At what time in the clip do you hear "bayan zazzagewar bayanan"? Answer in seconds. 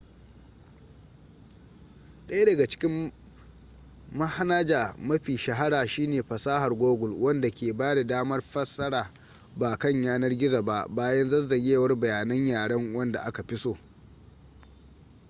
10.89-12.47